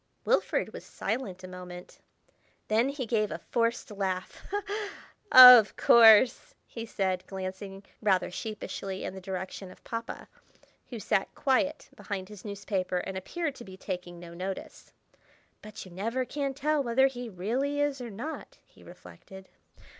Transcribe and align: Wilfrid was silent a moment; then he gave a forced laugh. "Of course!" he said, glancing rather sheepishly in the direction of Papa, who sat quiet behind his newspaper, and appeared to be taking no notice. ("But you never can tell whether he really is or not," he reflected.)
Wilfrid 0.25 0.73
was 0.73 0.83
silent 0.83 1.43
a 1.43 1.47
moment; 1.47 1.99
then 2.69 2.89
he 2.89 3.05
gave 3.05 3.29
a 3.29 3.37
forced 3.37 3.91
laugh. 3.91 4.43
"Of 5.31 5.75
course!" 5.77 6.55
he 6.65 6.87
said, 6.87 7.23
glancing 7.27 7.83
rather 8.01 8.31
sheepishly 8.31 9.03
in 9.03 9.13
the 9.13 9.21
direction 9.21 9.69
of 9.69 9.83
Papa, 9.83 10.27
who 10.89 10.99
sat 10.99 11.35
quiet 11.35 11.89
behind 11.95 12.29
his 12.29 12.43
newspaper, 12.43 12.97
and 12.97 13.15
appeared 13.15 13.53
to 13.53 13.63
be 13.63 13.77
taking 13.77 14.19
no 14.19 14.33
notice. 14.33 14.91
("But 15.61 15.85
you 15.85 15.91
never 15.91 16.25
can 16.25 16.55
tell 16.55 16.81
whether 16.81 17.05
he 17.05 17.29
really 17.29 17.79
is 17.79 18.01
or 18.01 18.09
not," 18.09 18.57
he 18.65 18.81
reflected.) 18.83 19.49